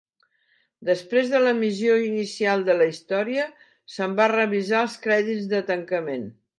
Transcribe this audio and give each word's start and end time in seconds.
Després 0.89 1.29
de 1.33 1.41
l'emissió 1.43 1.99
inicial 2.07 2.65
de 2.71 2.79
la 2.81 2.89
història, 2.95 3.47
se'n 3.99 4.19
van 4.23 4.35
revisar 4.37 4.85
els 4.89 5.01
crèdits 5.07 5.51
de 5.57 5.67
tancament. 5.75 6.31